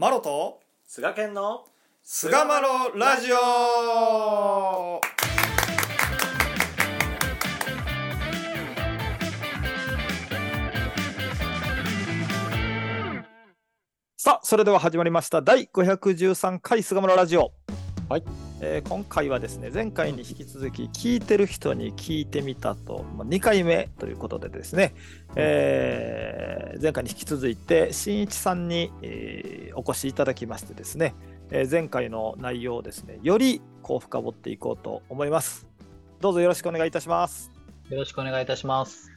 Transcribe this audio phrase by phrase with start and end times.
[0.00, 1.64] マロと菅健の
[2.04, 5.00] 菅マロラジオ。
[14.16, 15.42] さあそれでは始まりました。
[15.42, 17.50] 第513回菅マロラジオ。
[18.08, 18.24] はい、
[18.60, 24.94] えー今回はですね前回に引き続き聞いてる人に聞いてみたと、まあ、2回目ということでですね、
[25.36, 31.14] えー前回に引き続いて新一さんに、えーお越しいただきましてですね、
[31.50, 35.66] えー前回の内容をですねよりこう深掘っていこうと思います
[36.20, 37.52] どうぞよろしくお願いいたします
[37.90, 39.10] よろしくお願いいたします。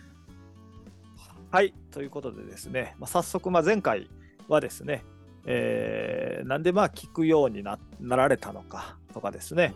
[1.51, 4.09] はいということでですね、まあ、早速、まあ、前回
[4.47, 5.03] はですね、
[5.45, 9.73] えーなんでまあ聞くようにななられたのかとかですね、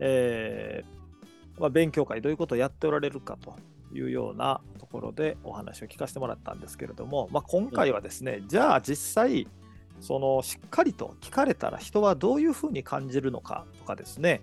[0.00, 3.54] えーまあ、勉強会どういうことをやっておられるかと
[3.94, 9.48] いうようなところでお話を聞かせてもらったんですけれども、まあ、今回はですね、じゃあ実際
[10.00, 14.42] そのしっかりと聞かれたら人はどういうふうに感じるのかとかですね、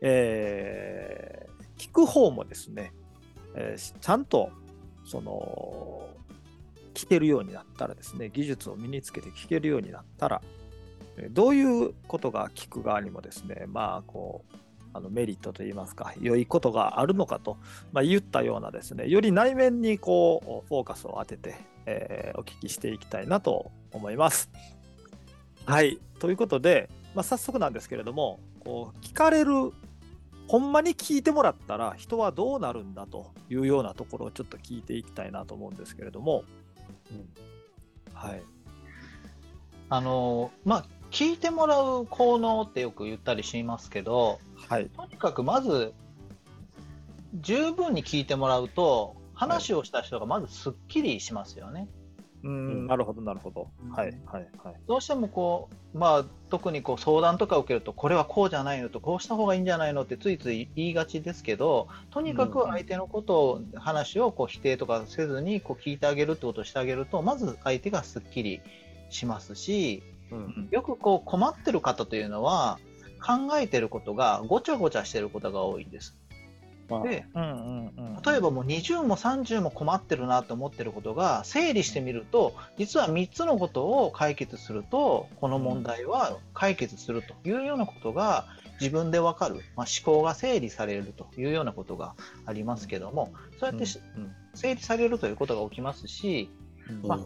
[0.00, 2.94] えー聞く方もですね、
[3.54, 4.50] えーちゃんと
[5.04, 6.08] その
[6.96, 10.40] 聞けるようになったらですね技術を身につけて聞けるようになったら
[11.30, 14.56] どういうことが聞く側にもですねまあこう
[14.94, 17.58] あのメリットといいますか良いことがあるのかと、
[17.92, 24.50] まあ、言ったようなですねより内面にこうフォーカスを当てて、えーお聞きしていきたいなと思います。
[25.64, 29.72] はいということで、まあ、早速なんですけれどもこう聞かれる
[30.48, 36.44] ほんまに聞いてもらったら人はどうなるんだというようなところをちょっと聞いていきたいなと思うんですけれども、
[38.14, 38.42] はい、
[39.90, 45.92] あの、まあ、聞いてもらう効能ってよく言ったりしますけど、はい、とにかくまず、
[47.34, 51.88] 十分に聞いてもらうと、話をした人がまずすっきりしますよね。
[52.46, 52.86] うん、うん。
[52.86, 53.90] なるほどなるほど、うん。
[53.90, 54.74] はいはいはい。
[54.86, 68.60] どうしてもこう、まあ、特にこう相談とか受けると、これはこうじゃないのと、こうした方がいいんじゃないのってついつい言いがちですけど、とにかく相手のことを、話をこう否定とかせずにこう聞いてあげるってことをしてあげると、まず相手がすっきり
[69.10, 70.68] しますし、うん。
[70.70, 72.78] よくこう困ってる方というのは、
[73.26, 76.16] 考えてることがごちゃごちゃしてることが多いんです。
[76.88, 88.46] で、うんうんうん、例えばもう20も30も困ってるなと思ってることが整理してみると実は3つのことを解決するとこの問題は解決するというようなことが
[88.80, 92.14] 自分で分かる、まあ、思考が整理されるというようなことが
[92.44, 94.32] ありますけどもそうやってしうん。
[94.54, 96.50] 整理されるということが起きますし
[96.88, 97.08] うん。
[97.08, 97.20] まあ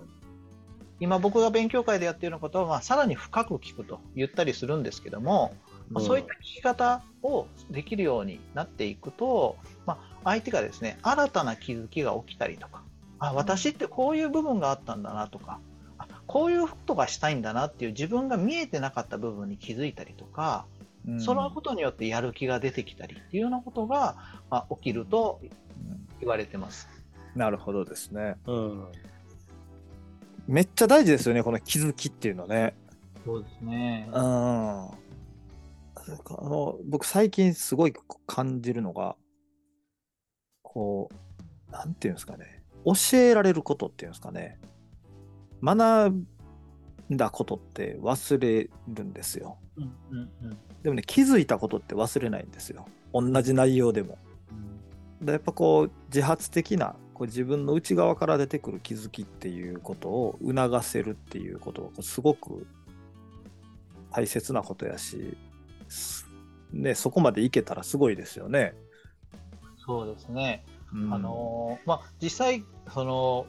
[1.01, 5.55] 今僕が勉強会でやっているようなことは、まあ、さらに深く聞くと言ったりするんですけども、
[5.91, 9.57] まあ、そういった聞き方をできるようになっていくと、
[9.87, 12.83] まあ、相手がですね新たな気づきが起きたりとか
[13.19, 15.59] あ私ってこういう部分があったんだなとか
[15.99, 20.65] あこういうことがしたいんだなっていう自分が見えてなかった部分に気づいたりとか、
[21.07, 21.21] うん。
[21.21, 24.17] そのことによってやる気が出てきたりっていうようなことが、
[24.49, 25.41] まあ、起きると
[26.21, 26.89] 言われてます。
[27.35, 28.37] なるほどですね。
[28.47, 28.87] うん、
[30.47, 32.75] めっちゃ大事ですよねこの気づきっていうのね。
[33.25, 34.09] そうですね。
[34.13, 35.10] うん
[36.13, 37.93] あの僕最近すごい
[38.27, 39.17] 感じるのが
[40.63, 41.09] こ
[41.69, 42.63] うなんていうんですかね。
[42.85, 44.59] 教えられることっていうんですかね。
[45.63, 46.27] 学ん
[47.11, 49.59] だことって忘れるんですよ。
[49.77, 50.59] うんうんうん。
[50.83, 52.87] でもね気づいたことって忘れないんですよ。
[53.13, 54.19] 同じ内容でも。
[55.21, 62.67] でやっぱこう自発的なこう自分の内側から出てくる気づきっていうことを促せるっていうことはすごく
[64.11, 65.50] 大切なことやし、す
[66.73, 68.75] ね、そこまでいけたらすごいですよね。
[69.85, 70.65] そうですね。
[70.95, 73.47] うんあのーまあ、実際、その、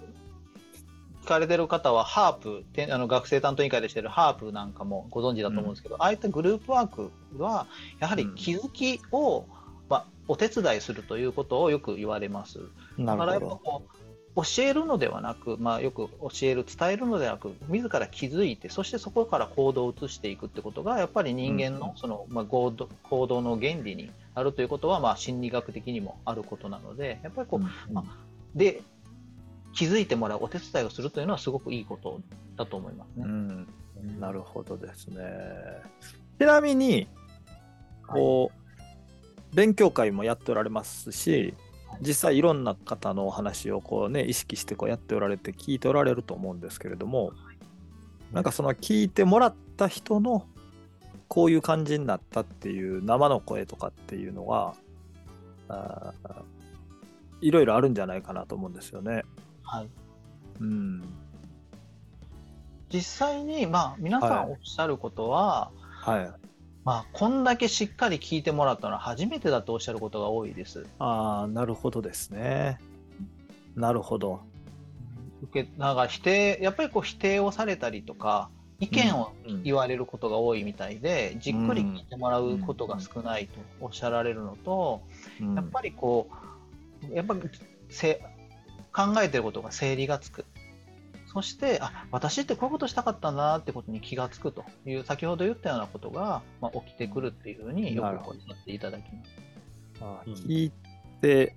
[1.24, 7.68] 聞かれてる方は、ハープ、てあの学生担当委員会でしてるハープなんかもご存知だと思うんですけど、ああいったグループワークは、
[8.00, 9.46] やはり気づきを、
[9.88, 12.60] まあ、お手伝いするということをよく言われます。
[12.98, 13.56] なだからやるほど。
[13.56, 14.01] っぱこう
[14.36, 28.04] 教えるのではなく、まあ、よく教える、伝えるのではなく、自ら気づいて、そしてそこから行動を移していくってことが、やっぱり人間うんのその、まあ、行動行動の原理にあるということは、まあ、心理学的にもあることなので、やっぱりこう、うんま
[28.56, 28.82] で、
[29.74, 32.22] 気づいてもらうお手伝いをするというのはすごくいいこと
[32.58, 33.24] だと思いますね。
[33.26, 33.68] うん
[34.20, 35.24] なるほどですね。
[36.40, 37.08] ちなみに、
[38.08, 38.52] こ
[39.52, 41.54] う、勉強会もやっておられますし、
[42.00, 47.34] 実際いろんな方のお話をこうね意識してこうやっておられて聞いておられると思うんですけれども
[48.32, 50.46] なんかその聞いてもらった人の
[51.28, 54.76] こういう感じになったっていう生の声とかっていうのは
[55.68, 56.42] あー
[57.42, 59.24] いろいろあるんじゃないかなと思うんですよね。
[59.64, 59.90] はい。
[60.60, 61.02] うん、
[62.94, 66.32] 実際に、まあ、皆さんおっしゃることは、はい。
[66.84, 70.88] まあ、こんだけしっかり聞いてもらったのは初めてだとおっしゃることが多いです。
[70.98, 72.80] ああ、なるほどですね。
[73.76, 74.42] なるほど。
[75.44, 78.50] 受けなんか否定やっぱりこう否定をされたりとか
[78.80, 85.04] 意見をうん言われることが多いみたいで、じっくり聞いてもらうことが少ないとおっしゃられるのと、
[85.40, 86.30] うんやっぱりこ
[87.12, 87.42] うやっぱり
[87.90, 88.22] せ
[88.94, 90.46] 考えてることが整理がつく
[91.34, 99.32] そしてあ私ってこういうことしたかったんだなってことに気がつくという先ほど言ったようなことが、まあ、起きてくるっていうふうによくおっしゃっていただきます。
[99.38, 99.52] うん
[100.02, 100.72] あ聞い
[101.22, 101.56] て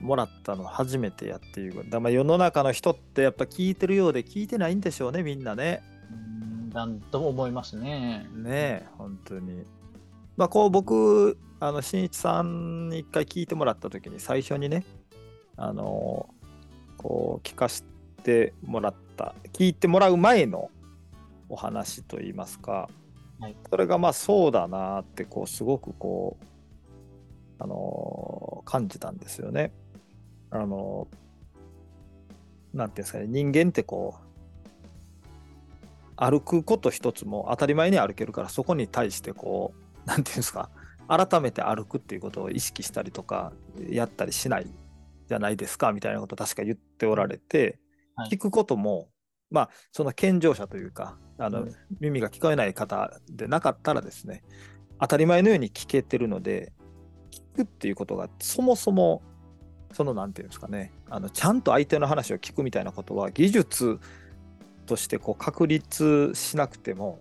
[0.00, 1.88] もらったの初めてやっていう。
[1.88, 5.82] だまあ世の中の人ってやっぱ聞いてるようで聞いてないんでしょうね、みんなね。
[6.12, 8.26] うんなんとも思いますね。
[8.34, 9.64] ねえ、本当に。
[10.36, 14.84] まあこう僕、あの、しんいちさんに一回聞いてもらった時に最初にね、
[15.56, 16.28] あの
[16.98, 17.93] こう聞かせて
[18.62, 20.70] もらった、聞いてもらう前の
[21.48, 22.88] お話といいますか、
[23.40, 26.44] はいそれがまあそうだなってこうすごくこう
[27.58, 29.72] あの感じたんですよね。
[30.50, 31.08] あの
[32.72, 34.24] なんていうんですかね人間ってこう
[36.16, 39.74] 歩くこと一つも当たり前に歩けるからそこに対してこ
[40.06, 40.70] うなんていうんですか
[41.08, 43.52] 改めて歩くっていうことを意識したりとか
[43.88, 44.66] やったりしない
[45.28, 47.78] じゃないですかみたいなことを確か言っておられて、はい
[48.30, 49.08] 聞くことも
[49.50, 51.74] まあその健常者というかあの、うん。
[52.00, 54.42] 耳が聞こえない方でなかったらですね
[55.00, 56.72] 当たり前のように聞けてるので
[57.30, 59.22] 聞くっていうことがそもそも
[59.92, 64.00] そのなんていうんですかねあのちゃんと相手の話を聞くみたいなことは技術
[64.86, 67.20] としてこう確立しなくても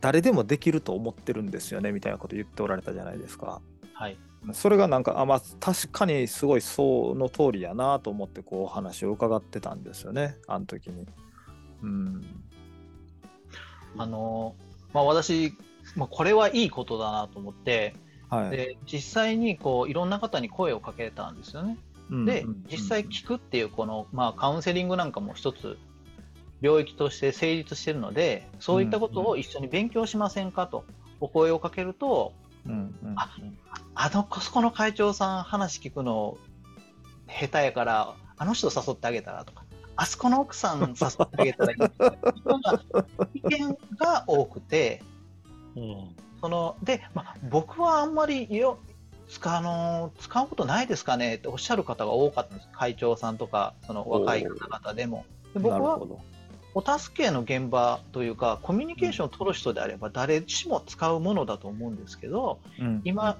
[0.00, 3.60] 誰でもできると思ってるんですよねみたいなこと言っておられたじゃないですか。
[3.92, 4.16] はい、
[4.52, 11.06] それがなんかあまあ確かにすごいその通りやなと思ってこうお話を伺ってたんですよねあの時に。
[11.82, 12.24] うん。
[13.96, 14.54] あの
[14.92, 15.54] まあ、私、
[15.96, 17.94] まあ、これはいいことだなと思って、
[18.28, 18.50] はい。
[18.50, 21.78] で実際にこういろんな方に声をかけたんですよね。
[22.10, 25.78] うんでうん実際聞くっていうこの、まあ、カウンセリングなんかも一つ
[26.60, 30.84] 領域として成立しているのでそういったことを一緒に勉強しませんかと
[31.20, 32.32] お声をかけると
[32.66, 33.32] うんうんあ
[34.02, 36.38] あのこそこの会長さん話聞くの
[37.28, 40.86] 下手やからあの人誘ってあげたらとかあそこの奥さん誘
[41.22, 42.82] ってあげたらいいみたいなそんな
[43.34, 45.02] 意見が多くて
[45.76, 48.78] うんそので、まあ、僕はあんまりよ
[49.28, 55.26] 使あの使うことないですかねっておっしゃる方が多かったんです会長さんとかその若い方々でも。
[55.52, 56.20] で僕はなるほど。
[56.74, 63.38] お助けの現場というかコミュニケーションを取る人であれば誰しも使うものだと思うんですけどうん今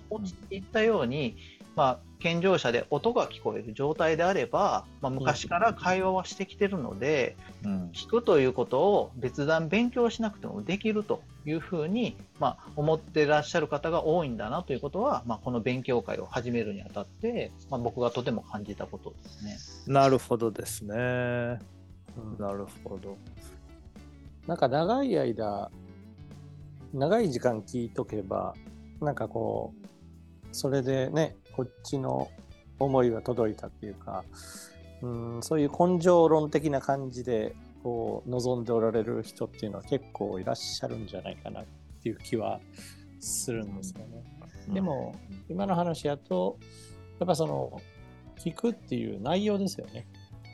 [0.51, 1.37] 言ったように、
[1.77, 19.93] まあ、健常者で音が聞こえる状態であれば、まあ、昔から会話はしてきてるのでうん聞くということを別段勉強しなくてもできるというふうに、まあ、思ってらっしゃる方が多いんだなということは、まあ、この勉強会を始めるにあたって、まあ、僕がとても感じたことですね。
[19.93, 21.59] なるほどですね。
[22.17, 23.17] うんなるほど。
[24.47, 25.71] なんか長い間、
[26.93, 28.55] 長い時間聞いとけば、
[29.01, 29.87] なんかこう、
[30.53, 32.31] それでね、こっちの
[32.79, 34.25] 思いが届いたっていうか、
[35.03, 35.09] う
[35.39, 41.65] ん、そういう根性論的な感じで、こう、望んでおられる人っていうのは結構いらっしゃるんじゃないかなっ
[42.03, 42.61] ていう気は
[43.21, 44.25] するんですよね。
[44.69, 45.15] でも、
[45.49, 46.59] 今の話やと、
[47.19, 47.81] やっぱその、
[48.39, 50.07] 聞くっていう内容ですよね。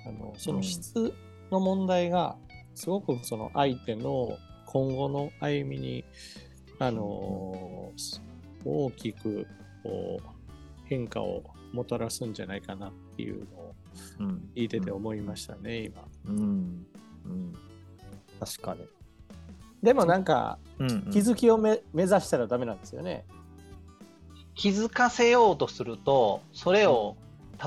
[0.06, 1.12] あのその質
[1.50, 2.36] の問題が、
[2.74, 4.36] すごくその相手の
[4.66, 6.04] 今後の歩みに、
[6.78, 7.92] あの
[8.64, 9.46] 大きく
[9.82, 10.22] こう
[10.84, 13.74] 変化をもたらすんじゃないかなっていうのを
[14.20, 16.04] うん聞いてて思いましたね、今。
[16.26, 16.86] うん。
[17.24, 17.52] うん。
[18.38, 18.86] 確かに。
[19.82, 23.24] でもなんか、うんうん気づきをめ目指したらダメなんですよね。
[24.54, 27.16] 気づかせようとするとそれを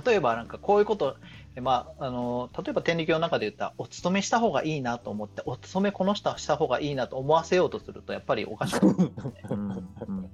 [0.05, 1.17] 例えばなんかこういうこと、
[1.55, 9.11] まあ、あの例えば天理教の中で言ったらお勤めした方がいいなと思ってお勤めこの人はした方がいいなと思わせようとするとやっぱりおかしくなる、
[9.49, 10.29] うんうんうん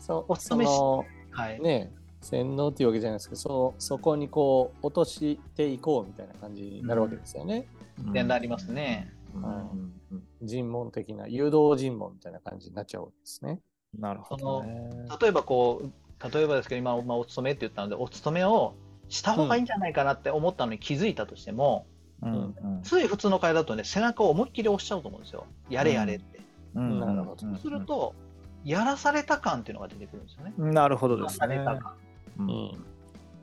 [0.00, 7.68] そうお勤めしそはいのね洗脳っていうわけじゃないですけどそうそこにこう落としていこうみたいな感じになるわけですよね。
[7.98, 9.12] うんでなりますね。
[9.34, 13.60] うんうんうん尋問的な誘導尋問みたいな感じになっちゃうわけですね。
[13.96, 14.90] なるほどね。
[15.20, 18.74] 例えばこう例えばですけど今、まあ、お勤めって言ったのでお勤めを
[19.08, 21.86] した方がいいんじゃないかなって思ったのに気づいたとしても、
[22.22, 22.82] うんうん。
[22.82, 25.46] つい普通の会だとね背中を思いっきり押しちゃうと思うんですよ。
[25.68, 26.40] やれやれって、
[26.74, 27.38] うんなるほど。
[27.38, 28.14] そうすると
[28.64, 30.54] やらされた感っていうのが出てくるんですよね。
[30.56, 31.56] なるほどですね。
[31.56, 31.82] やらされた。
[31.82, 31.94] 感。
[32.38, 32.48] うん。
[32.48, 32.84] うん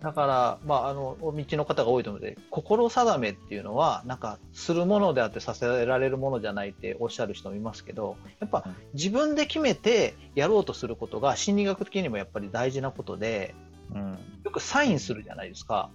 [0.02, 13.54] だから、まあ、あの、お道の方が多いと思うので、心定めっていうのは、なんか、するものであってさせられるものじゃないっておっしゃる人もいますけど、やっぱうん、自分で決めてやろうとすることが心理学的にもやっぱり大事なことで、
[13.94, 15.90] うんよくサインするじゃないですか。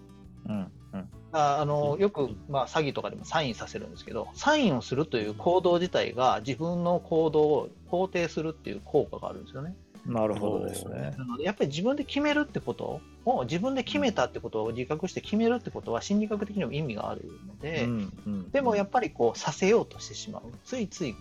[0.48, 9.74] うんうんああのうんよく、まあ、詐欺とかでもサインさせるんですけど、サインをするという行動自体が自分の行動を肯定するっていう効果があるんですよね。
[10.06, 11.14] なるほどですね。
[11.16, 20.42] なので、やっぱり自分で決めるってことを、自分で決めたってことを自覚して決めるってことは心理学的にも意味があるので、うんうんでもやっぱりこうさせようとしてしまう。
[20.64, 21.16] ついつい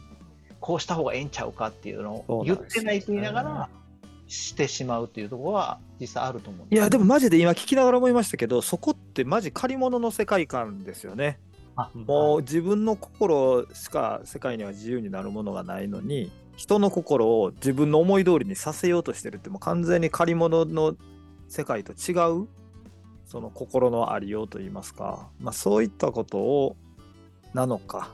[0.59, 3.69] こうした方がええんちゃうかっていうのを言ってないと言いながら
[4.33, 11.39] してしまうっていうところは実際あると思うんいやでもマジで今聞きながら思いましたけどそこってマジ借り物の世界観ですよね。
[11.75, 20.95] あもう自分の心しか世界には自由になるものがないのに人の心を自分の思い通りにさせようとしてるってもう完全に借り物の
[21.47, 22.13] 世界と違
[22.43, 22.47] う
[23.25, 26.75] その心のありようといいますか、まあ、そういったことを
[27.53, 28.11] なのか。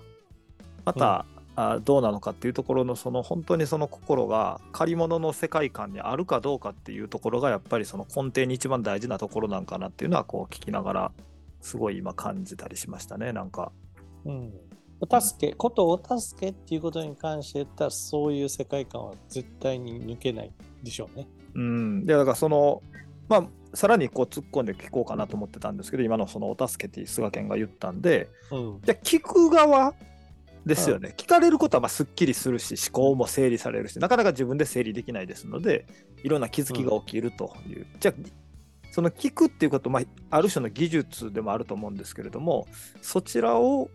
[0.86, 1.26] また、
[1.62, 11.12] あどうなのかっていうところのその本当にその心が借り物の世界観にあるかどうかっていうところがやっぱりその根底に一番大事なところなんかなっていうのはこう聞きながら
[11.60, 13.72] すごい今感じたりしましたねなんか。
[14.26, 14.54] うん。
[15.02, 20.52] お助け、ことお助けっていうことに関して言ったら、そういう世界観は絶対に抜けない
[20.84, 21.28] でしょうね。
[21.56, 22.84] うん、でだからその
[23.28, 28.82] まあさらにこう突っ込んで聞こうかなと思ってたんですけど今のそのお助けって菅健が言ったんでうん。
[28.84, 29.94] じゃあ聞く側
[30.70, 35.86] ですよね、聞かれることはまあすっきりするし思考も整理されるしなかなか自分で整理できないですので
[36.24, 38.30] いろんな気づきが起きるという、じゃあ
[38.92, 42.68] その聞くっていうこと、まあ、ある種の技術でもあると思うんですけれども
[43.02, 43.90] そちらを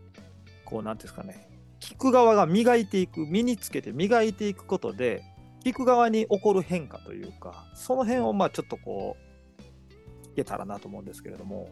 [0.64, 1.48] こうなんていうんですかね
[1.80, 5.22] 聞く側が磨いていく身につけて磨いていくことで
[5.64, 11.68] 聞く側に起こる変化というかその辺をまあちょっとこう聞けたらなと思うんですけれども。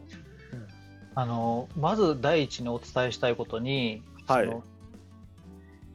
[1.15, 4.45] あのまず第一にお伝えしたいことに、はい。
[4.47, 4.63] その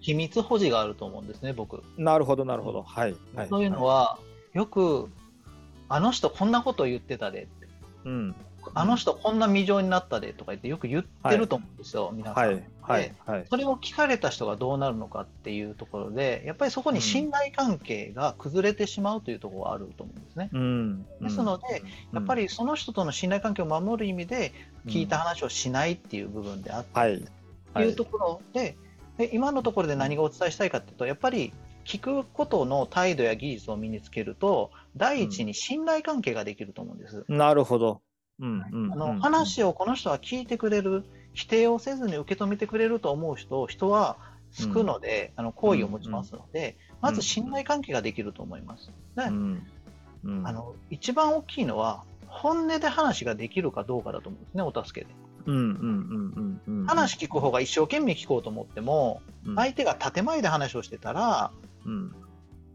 [0.01, 1.83] 秘密保持があると思うんですね、僕。
[1.97, 2.83] なるほどなるほど。
[2.83, 4.19] はい、はい、そういうのは、
[4.55, 5.09] よく、
[5.89, 7.69] あの人こんなこと言ってたでって、
[8.05, 8.35] うん。
[8.75, 12.47] あの人こんな未情になったでとか言ってよく言ってると思うんですよ、皆さん。
[12.47, 13.47] はいはいはい。
[13.49, 20.51] それを聞かれた人がどうなるのかっていうところで、やっぱりそこに信頼関係が崩れてしまうというところがあると思うんですね。
[20.53, 24.53] うんですので、やっぱり、りその人との信頼関係を守る意味で、
[24.87, 27.23] 聞いた話をしないっていう部分であって、はい。
[27.75, 28.77] というところで、
[29.19, 31.53] で今のところで何がお伝えしたいかというと、やっぱり
[31.85, 37.25] 聞くことの態度や技術を身につけると、第一に信頼関係ができると思うんです。
[37.29, 38.01] なるほど。
[38.41, 44.17] うんうんあのうん話をこの人は聞いてくれる、否定をせずに受け止めてくれると思う人を人は
[44.53, 48.93] 救うので、あの好意を持ちますので、まず信頼関係ができると思います。
[49.17, 49.67] でうん
[50.25, 55.13] うんあの一番大きいのは、本音で話ができるかどうかだと思うんですね、お助けで。
[55.49, 61.51] うんうんうんうんうん話聞く方が一生懸命聞こうと思っても、うん相手が建前で話をしてたら、
[61.87, 62.15] うん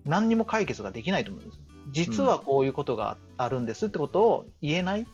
[0.05, 1.59] 何にも解決ができないと思うんです。
[1.91, 5.05] 実はこういうことがあるんですってことを言えない、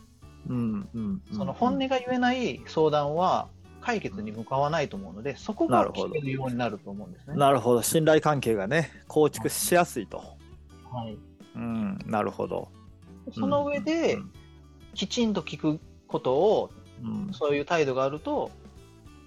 [0.48, 3.48] うんうんその本音が言えない相談は
[3.82, 7.36] 解決に向かわないと思うので、そこが聞けるようになると思うんですね。
[7.36, 10.18] なるほど信頼関係がね構築しやすいと。
[10.90, 11.18] はい、
[11.56, 12.68] うんなるほど。
[13.32, 14.32] その上で、うん
[14.92, 16.70] きちんと聞くことを、
[17.02, 18.50] うんそういう態度があると、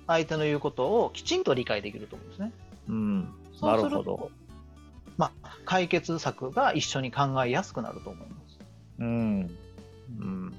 [0.07, 2.51] 相手の言うことをきちんと理解できると思うんですね。
[2.89, 3.21] うん
[3.61, 4.31] なるほどと、
[5.17, 8.59] まあ、解決策が一緒に考えやすくなると思います。
[8.99, 10.53] うんうん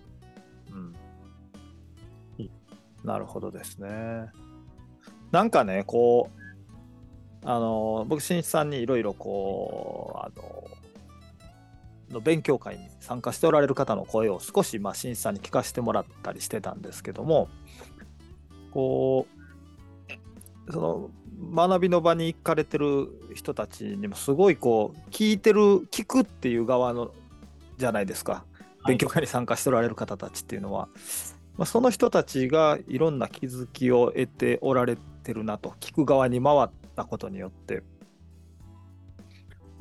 [0.70, 0.94] うん
[3.04, 4.30] なるほどですね。
[5.30, 6.44] なんかねこう
[7.44, 10.64] あの僕新一さんにいろいろこうあの
[12.14, 17.48] の勉強会に参加しておられる方の声を少しまあ新一さんに聞かせてもらったりしてたんですけども
[18.72, 19.26] こ
[20.68, 21.10] うその
[21.54, 27.12] 学びの場に行かれてる人たちにもすごいこう聞いてる聞くっていう側の
[27.76, 28.44] じゃないですか。
[28.86, 30.88] 勉強会に参加しておられる方たちっていうのは、
[31.56, 37.82] まあ、その人たちがいろんな気づきを得ておられてるなと聞く側に回ったことによって。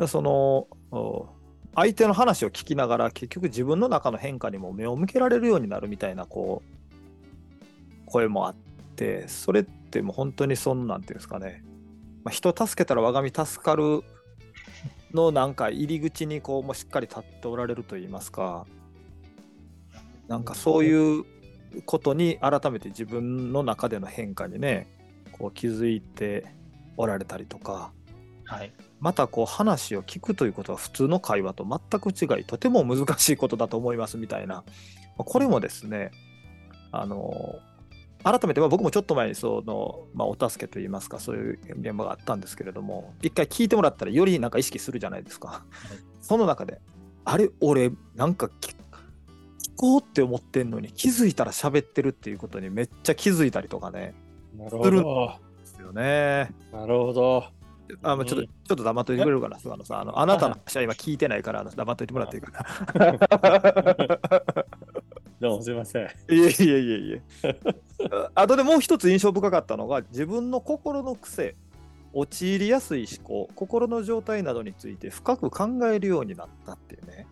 [0.07, 1.27] そのお
[1.75, 8.55] 相手の話を聞きながら結局自分の中の変化にも目を向けられるようになるみたいなこう声もあっ
[8.95, 11.63] てそれってもう本当にそんなんていうんですかね、
[12.23, 14.03] まあ、人助けたら我が身助かる
[15.13, 18.65] のなんか入り口にこうもうしっかり立っておられると言いますか。
[20.27, 21.25] なんかそういう
[21.85, 24.87] ことに改めて自分の中での変化にね
[25.31, 26.45] こう気づいて
[26.97, 27.91] おられたりとか。
[28.45, 28.73] はい。
[28.99, 34.63] またこう話を聞くということは普通の会話と全く違いとても難しいことだと思いますみたいな
[35.17, 36.11] これもですね、
[36.91, 37.59] あの
[38.23, 45.65] 改めて、まあ、僕もちょっと前にその、まあ、お助けといいますか、そういう現場があったんですけれども、一回聞いてもらったら、よりなんか意識するじゃないですか。
[46.21, 46.79] その中で、
[47.25, 48.75] あれ、俺、なんか聞
[49.73, 54.13] 聞こうって思ってんのに、気づいたら喋ってるっていうことにめっちゃ気づいたりとかね、
[54.55, 55.39] なるほど。
[55.59, 56.51] ですよね。
[56.71, 57.45] なるほど。
[58.01, 60.01] あもうちょっと、うんちょっと黙っといてくれるから、菅野さん。
[60.01, 62.65] あのあなたの話は今聞いてないから、あの黙っといてもらっていいか
[62.99, 64.57] な。
[65.39, 66.05] どうもすいません。
[66.05, 67.21] いえいえいえいえ。
[68.33, 71.55] あとでもう一つ印象深かったのが、自分の心の癖、
[72.13, 77.27] 陥りやすい思考、心の状態などについて深く考えるようになったっていうね。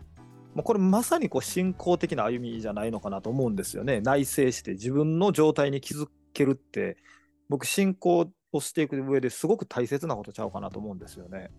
[0.54, 4.00] もうこれまさにこう信仰的な歩みじゃないのかなと思うんですよね。
[4.02, 6.98] 内省して自分の状態に気づけるって、
[7.48, 11.50] 僕信仰をしていく上ですごく大切なことちゃうかなと思うんですよね。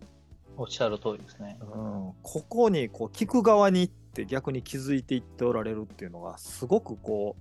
[0.56, 1.58] おっしゃる通りですね。
[1.60, 7.36] うん、ここにこう聞く側に行って逆に気づいていっておられるっていうのがすごくこ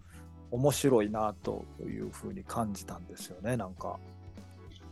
[0.52, 4.00] う面白いなというふうに感じたんですよねなんか。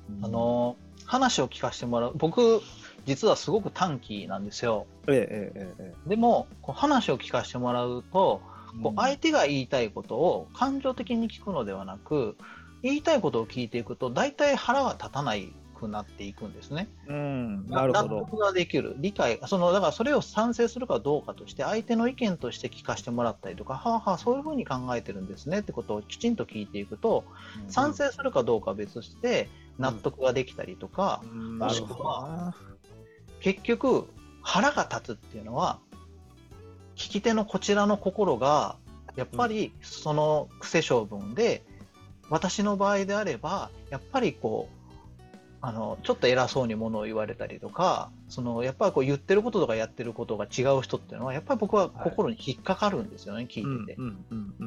[0.10, 0.76] うんあの
[1.06, 2.62] 話を聞かせてもらう僕
[3.06, 8.42] 実はすごく短気なんですよええええええでもこう話を聞かせてもらうと
[8.76, 12.38] ええこう相手が言いたいことを感情的に聞くのではなく
[12.84, 16.88] 言いたいことを聞いていくと大体腹が立たないくなっていくんですね。
[17.08, 18.20] うん、なるほ納ど。
[18.22, 27.26] 得ができる理解そのだからそれを賛成するかどうかとして相手の意見として聞かせてもらったりとかはあはあそういうふうに考えてるんですねってことをきちんと聞いていくと
[27.68, 32.56] 賛成するかどうかは別として納得ができたりとか、うんなるほどな。
[33.40, 34.08] 結局
[34.44, 35.80] 腹が立つっていうのは
[36.96, 38.76] 聞き手のこちらの心が
[39.16, 41.64] やっぱりその癖性分で、
[42.32, 44.92] 私の場合であればやっぱりこう
[45.64, 54.02] あのちょっと偉そうにものを言われたりとかそのやっぱりこう言ってることとかやってることが違う人っていうのはやっぱり僕は心に引っかかるんですよね、聞いてて、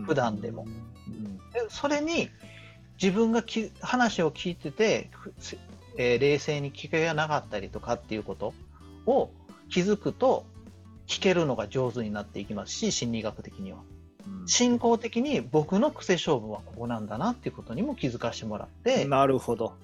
[0.06, 0.66] 普段でも。
[1.08, 1.36] うん。
[1.36, 2.28] でそれに
[3.02, 5.10] 自分がき話を聞いてて、
[5.96, 8.52] えー冷静に聞けがなかったりとかっていうこと
[9.06, 9.30] を
[9.70, 10.44] 気づくと
[11.08, 13.78] 聞けるのが上手になっていきますし心理学的には。
[13.78, 13.93] うん
[14.46, 19.74] 進行的に僕の癖勝負はここなんだなっていうことにも気づかせてもらってなるほど。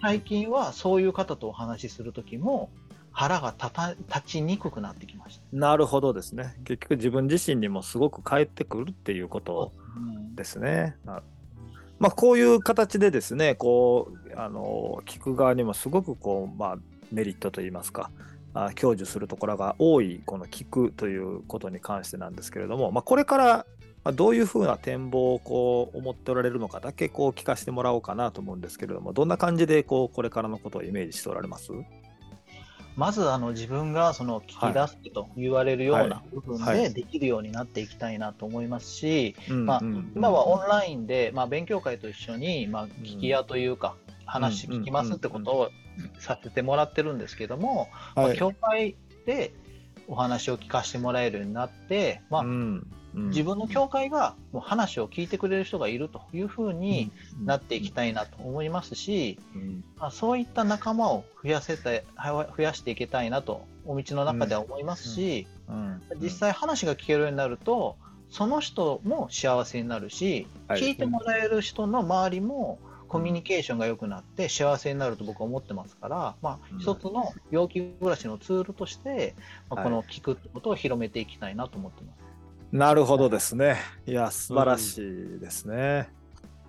[0.00, 2.68] 最近はそういう方とお話しする時も
[3.10, 5.42] 腹が立た立ちにくくなってきました。
[5.52, 6.56] なるほどですね。
[6.64, 10.96] 結局自分自身にもすごく返ってくるっていうことうんですね。
[11.04, 11.22] な
[11.98, 16.78] まあ、こういう形でですね、こう、あの、聞く側にもすごくこう、まあ、
[17.12, 18.33] メリットといいますか、あ
[18.74, 23.66] 享受するところが多い、この聞くということに関してなんですけれども、まあ、これから、
[24.04, 31.72] まあどういうふうな展望をこう思っておられるのかだけこう聞かせてもらおうかなと思うんですけれども、どんな感じでこうこれからのことをイメージしておられます？
[32.96, 36.82] まずあの自分がその聞き出すと言われるような部分はい。
[36.82, 40.12] でできるようになっていきたいなと思いますし、うんまあうん。
[40.14, 45.70] 今はオンラインで、まあ、勉強会と一緒に、まあ、聞き屋というか、話聞きますってことを
[46.18, 49.52] させてもらってるんですけども、まあ、はい教会で
[50.08, 52.86] お話を聞かせてもらえるようになって、まあうん。
[53.14, 53.28] うん。
[53.28, 57.12] 自分の教会がもう話を聞いてくれる人がいるというふうに
[57.44, 59.84] なっていきたいなと思いますし、うん。
[59.98, 66.02] まあ、そういった仲間を増やせては増やしていきたいなとお道の中では思いますし、うん。
[66.20, 67.96] 実際話が聞けるようになると
[68.30, 70.80] その人も幸せになるし、はい。
[70.80, 72.78] 聞いてもらえる人の周りも
[73.14, 79.36] コミュニケーションが良くなって幸せになると僕は思ってますから、まあうん、一つの病気暮らしのツールとして、
[79.70, 82.18] まあ、はいこの聞くってことを広めていきたいなと思ってます。
[82.72, 83.76] なるほどですね。
[84.04, 86.10] いや、素晴らしいですね。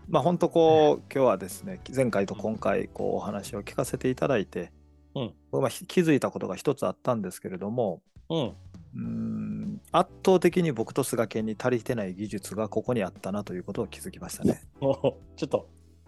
[0.07, 4.71] まあ、本当こう、今日はですね、前回と今回、こう、お話を聞かせていただいて、
[5.15, 8.37] うんま気づいたことが一つあったんですけれども、うん。
[8.37, 14.61] うーん圧倒的に僕と菅健に足りてない技術がここにあったなということを気づきましたね。
[14.79, 15.67] ちょっと。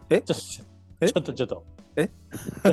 [0.10, 0.22] え？
[0.22, 0.44] ちょっと、
[1.02, 1.64] えちょっと、ちょっと。
[1.96, 2.10] え？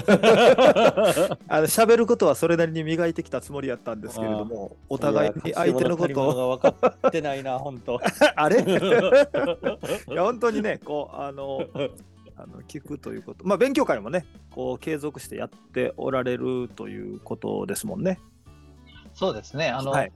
[1.49, 8.01] あの喋ることはそれなりに磨いてきたつもりやったんですけれども、お互いに相手のことを、分かってないな、本当。
[8.37, 8.61] あれ？
[8.63, 11.67] いや本当にね、こう、あの、
[12.37, 18.19] あの聞くということ、まあ、勉強会もね、こう継続してやっておられるということですもんね。
[19.15, 19.69] そうですね。
[19.69, 20.13] あの、はい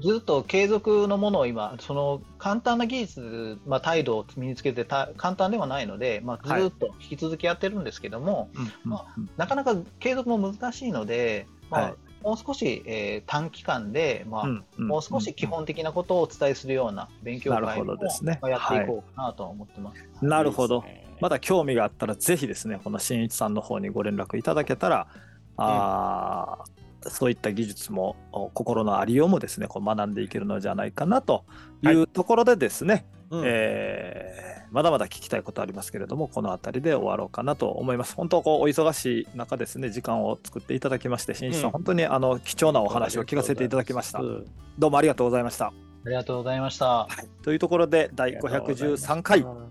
[0.00, 8.50] ずっと継続のものを今、その簡単な技術、まあ、態度を身につけてた簡単ではないので、まあ、ずっと引き続きやってるんですけども、
[8.84, 9.06] ま
[9.36, 11.94] なかなか継続も難しいので、まあはい。
[12.22, 18.38] もう少し、えー短期間で、まあうんうんもう少し基本的なことをお伝えするような勉強なるほ会もどですね。
[18.42, 20.04] まあやっていこうかなとは思ってます。
[20.20, 20.84] なるほど。
[21.20, 25.08] まだ興味があったら、ぜひですね、この新一さんの方にご連絡いただけたら、
[25.56, 31.44] あーそういった技術もお心のありようもですねこう学んでいけるのじゃないかなと
[31.82, 31.88] い。
[31.88, 33.42] うところでですね、うん。
[33.44, 38.14] えーまだまだ聞きたいことありますけれどもこの辺りで終わろうかなと思います。
[38.14, 41.70] 本当こうお忙しい中ですね時間を作っていただきまして新一さん、うん。
[41.72, 44.20] 本当にあの貴重なお話を聞かせていただきました。
[44.20, 44.46] うん。
[44.78, 45.66] どうもありがとうございました。
[45.68, 45.72] あ
[46.06, 47.08] りがとうございました。
[47.42, 49.68] というところで第ありがとうございます513回うん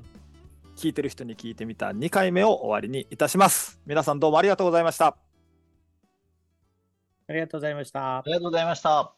[0.77, 3.79] 聞いてる人に聞いてみた2回目を終わりにいたします。
[3.87, 5.07] 皆さんどうもありがとうございました。
[5.07, 5.15] あ
[7.33, 8.23] りがとうございましたあ。
[8.25, 9.16] りがとうございました。